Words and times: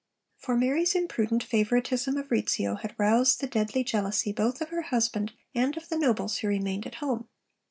For 0.39 0.57
Mary's 0.57 0.95
imprudent 0.95 1.43
favouritism 1.43 2.17
of 2.17 2.31
Rizzio 2.31 2.73
had 2.73 2.95
roused 2.97 3.39
the 3.39 3.45
deadly 3.45 3.83
jealousy 3.83 4.31
both 4.31 4.59
of 4.59 4.69
her 4.69 4.81
husband 4.89 5.33
and 5.53 5.77
of 5.77 5.89
the 5.89 5.95
nobles 5.99 6.39
who 6.39 6.47
remained 6.47 6.87
at 6.87 6.95
home. 7.05 7.27